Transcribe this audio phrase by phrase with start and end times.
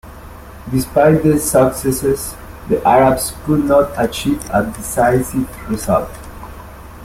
[0.71, 2.33] Despite these successes,
[2.67, 6.09] the Arabs could not achieve a decisive result.